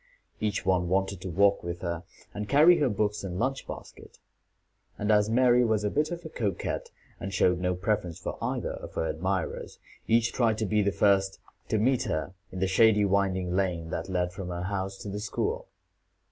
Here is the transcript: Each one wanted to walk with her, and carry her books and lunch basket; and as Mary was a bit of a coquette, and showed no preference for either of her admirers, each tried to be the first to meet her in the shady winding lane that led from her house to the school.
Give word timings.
Each 0.39 0.65
one 0.65 0.87
wanted 0.89 1.21
to 1.21 1.29
walk 1.29 1.61
with 1.61 1.81
her, 1.81 2.01
and 2.33 2.49
carry 2.49 2.79
her 2.79 2.89
books 2.89 3.23
and 3.23 3.37
lunch 3.37 3.67
basket; 3.67 4.17
and 4.97 5.11
as 5.11 5.29
Mary 5.29 5.63
was 5.63 5.83
a 5.83 5.91
bit 5.91 6.09
of 6.09 6.25
a 6.25 6.29
coquette, 6.29 6.89
and 7.19 7.31
showed 7.31 7.59
no 7.59 7.75
preference 7.75 8.17
for 8.17 8.35
either 8.41 8.71
of 8.71 8.95
her 8.95 9.05
admirers, 9.05 9.77
each 10.07 10.33
tried 10.33 10.57
to 10.57 10.65
be 10.65 10.81
the 10.81 10.91
first 10.91 11.39
to 11.69 11.77
meet 11.77 12.05
her 12.05 12.33
in 12.51 12.57
the 12.61 12.65
shady 12.67 13.05
winding 13.05 13.55
lane 13.55 13.91
that 13.91 14.09
led 14.09 14.33
from 14.33 14.47
her 14.49 14.63
house 14.63 14.97
to 15.03 15.07
the 15.07 15.19
school. 15.19 15.67